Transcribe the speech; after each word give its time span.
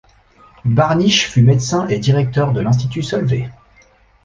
Barnich 0.65 1.27
fut 1.29 1.43
médecin 1.43 1.87
et 1.87 1.99
directeur 1.99 2.53
de 2.53 2.59
l'Institut 2.61 3.03
Solvay. 3.03 3.51